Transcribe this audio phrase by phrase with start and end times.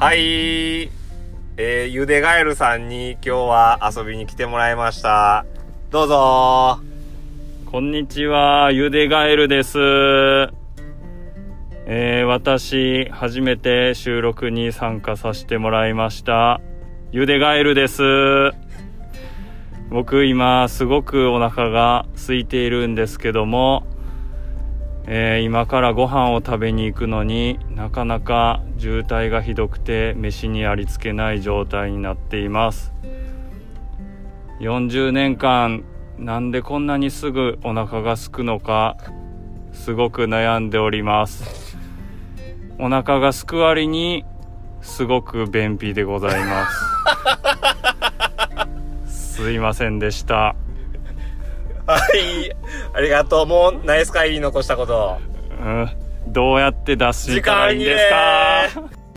[0.00, 0.90] はい。
[1.58, 5.44] えー、ゆでガエルさんに今日は遊びに来てもらいました。
[5.90, 6.80] どうぞ
[7.66, 9.78] こんにちは、ゆでガエルです。
[11.84, 16.62] えー、私、初めて収録に参加させてもらいました。
[17.12, 18.02] ゆでガエルです。
[19.90, 23.86] 僕今、すごくお腹が空いているんですけども、
[25.06, 32.92] えー今からご飯を食べに行くのになかなか渋滞がひどくて飯にありつけない状態になっています。
[34.60, 35.84] 40年間
[36.18, 38.98] なんでこんなにすぐお腹が空くのか
[39.72, 41.76] すごく悩んでおります。
[42.78, 44.24] お腹が空く割に
[44.82, 46.90] すごく便秘でございます。
[49.40, 50.54] すいませんでした
[51.90, 52.50] はい。
[52.94, 53.46] ありがとう。
[53.46, 55.18] もう、ナイス会議残したこと。
[55.60, 55.90] うん
[56.28, 58.16] どうやって脱時したらいいんですか？